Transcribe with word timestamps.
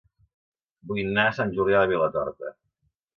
Vull 0.91 1.01
anar 1.01 1.25
a 1.31 1.35
Sant 1.39 1.51
Julià 1.57 1.83
de 1.83 1.91
Vilatorta 1.91 2.51